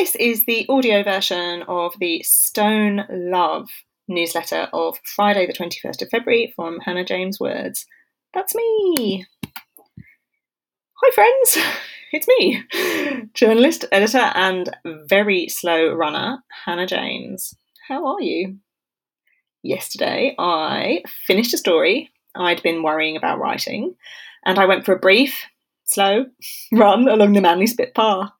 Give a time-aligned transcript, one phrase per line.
[0.00, 3.68] This is the audio version of the Stone Love
[4.08, 7.84] newsletter of Friday, the 21st of February from Hannah James Words.
[8.32, 9.26] That's me.
[10.94, 11.58] Hi, friends.
[12.12, 12.64] It's me,
[13.34, 14.74] journalist, editor, and
[15.06, 17.54] very slow runner, Hannah James.
[17.86, 18.56] How are you?
[19.62, 23.96] Yesterday, I finished a story I'd been worrying about writing,
[24.46, 25.44] and I went for a brief,
[25.84, 26.24] slow
[26.72, 28.30] run along the Manly Spit path.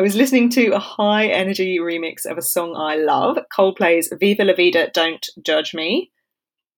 [0.00, 4.44] I was listening to a high energy remix of a song I love, Coldplay's Viva
[4.44, 6.10] la Vida Don't Judge Me,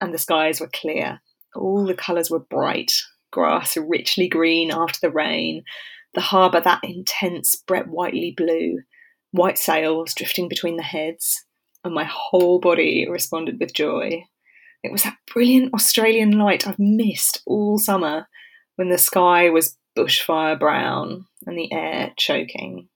[0.00, 1.20] and the skies were clear.
[1.54, 2.90] All the colours were bright,
[3.30, 5.62] grass richly green after the rain,
[6.14, 8.80] the harbour that intense Brett Whiteley blue,
[9.30, 11.44] white sails drifting between the heads,
[11.84, 14.24] and my whole body responded with joy.
[14.82, 18.26] It was that brilliant Australian light I've missed all summer
[18.74, 22.88] when the sky was bushfire brown and the air choking.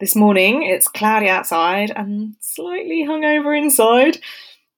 [0.00, 4.18] This morning it's cloudy outside and slightly hungover inside,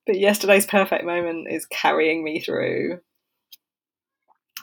[0.07, 3.01] but yesterday's perfect moment is carrying me through.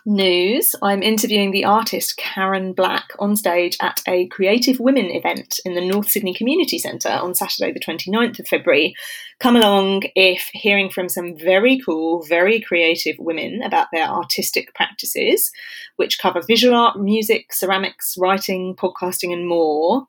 [0.04, 5.76] News I'm interviewing the artist Karen Black on stage at a Creative Women event in
[5.76, 8.96] the North Sydney Community Centre on Saturday, the 29th of February.
[9.40, 15.52] Come along if hearing from some very cool, very creative women about their artistic practices,
[15.98, 20.08] which cover visual art, music, ceramics, writing, podcasting, and more.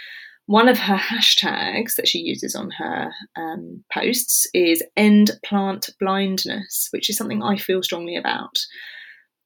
[0.51, 6.89] One of her hashtags that she uses on her um, posts is end plant blindness,
[6.91, 8.59] which is something I feel strongly about.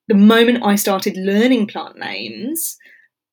[0.08, 2.76] The moment I started learning plant names,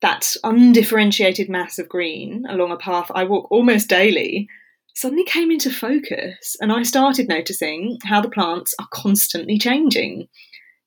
[0.03, 4.49] that undifferentiated mass of green along a path I walk almost daily
[4.95, 10.29] suddenly came into focus, and I started noticing how the plants are constantly changing.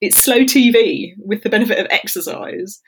[0.01, 2.79] It's slow TV with the benefit of exercise.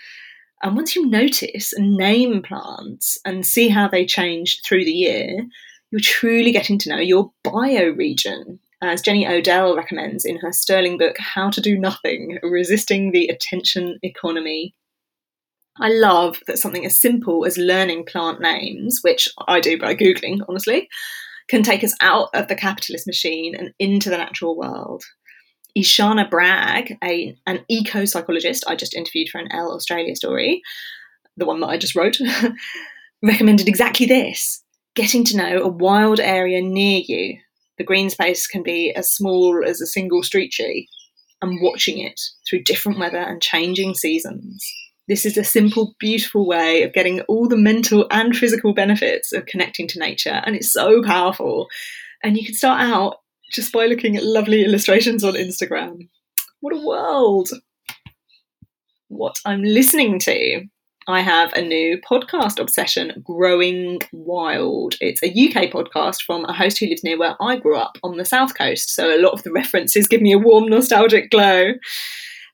[0.63, 5.45] And once you notice and name plants and see how they change through the year,
[5.91, 11.17] you're truly getting to know your bioregion, as Jenny Odell recommends in her sterling book,
[11.19, 14.75] How to Do Nothing Resisting the Attention Economy.
[15.79, 20.39] I love that something as simple as learning plant names, which I do by Googling,
[20.49, 20.89] honestly,
[21.47, 25.03] can take us out of the capitalist machine and into the natural world.
[25.77, 30.61] Ishana Bragg, a, an eco psychologist I just interviewed for an Elle Australia story,
[31.35, 32.17] the one that I just wrote,
[33.23, 34.63] recommended exactly this
[34.97, 37.37] getting to know a wild area near you.
[37.77, 40.89] The green space can be as small as a single street tree,
[41.39, 44.65] and watching it through different weather and changing seasons.
[45.07, 49.45] This is a simple, beautiful way of getting all the mental and physical benefits of
[49.45, 51.67] connecting to nature, and it's so powerful.
[52.23, 53.17] And you can start out
[53.51, 56.09] just by looking at lovely illustrations on Instagram.
[56.59, 57.49] What a world!
[59.07, 60.65] What I'm listening to.
[61.09, 64.95] I have a new podcast obsession, Growing Wild.
[64.99, 68.17] It's a UK podcast from a host who lives near where I grew up on
[68.17, 71.75] the south coast, so a lot of the references give me a warm, nostalgic glow.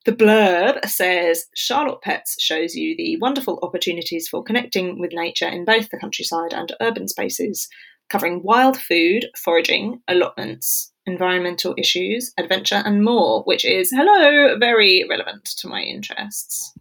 [0.06, 5.66] The blurb says Charlotte Pets shows you the wonderful opportunities for connecting with nature in
[5.66, 7.68] both the countryside and urban spaces
[8.10, 15.46] covering wild food, foraging, allotments, environmental issues, adventure, and more, which is, hello, very relevant
[15.58, 16.74] to my interests.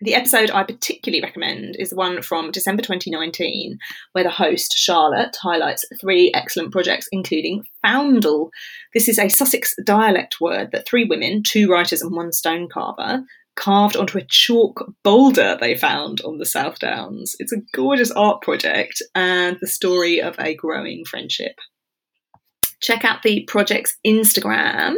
[0.00, 3.78] The episode I particularly recommend is the one from December 2019,
[4.12, 8.50] where the host, Charlotte, highlights three excellent projects, including Foundle.
[8.92, 13.22] This is a Sussex dialect word that three women, two writers and one stone carver,
[13.56, 17.36] carved onto a chalk boulder they found on the South Downs.
[17.38, 21.56] It's a gorgeous art project and the story of a growing friendship.
[22.80, 24.96] Check out the project's Instagram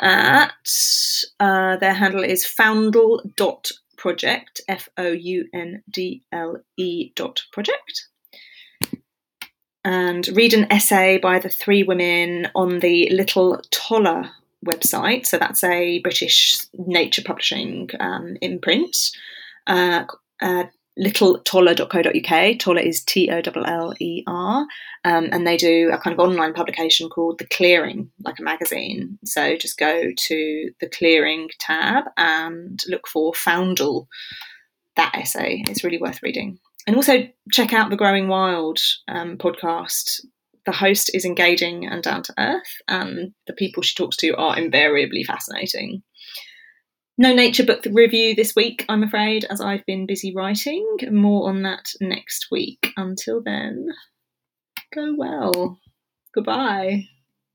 [0.00, 0.52] at
[1.40, 8.08] uh, their handle is foundle.project, F O U N D L E dot project.
[9.84, 14.30] And read an essay by the three women on the Little Toller
[14.64, 15.26] website.
[15.26, 18.96] So that's a British nature publishing um, imprint.
[19.66, 20.04] Uh,
[20.40, 20.64] uh,
[20.98, 22.58] littletoller.co.uk.
[22.58, 24.66] Toller is T O L L E R.
[25.04, 29.18] Um, and they do a kind of online publication called The Clearing, like a magazine.
[29.24, 34.08] So just go to the Clearing tab and look for Foundle,
[34.96, 35.64] that essay.
[35.68, 36.58] It's really worth reading.
[36.86, 40.20] And also check out the Growing Wild um, podcast
[40.66, 44.58] the host is engaging and down to earth, and the people she talks to are
[44.58, 46.02] invariably fascinating.
[47.18, 50.96] No nature book review this week, I'm afraid, as I've been busy writing.
[51.10, 52.92] More on that next week.
[52.96, 53.88] Until then,
[54.94, 55.78] go well.
[56.34, 57.04] Goodbye.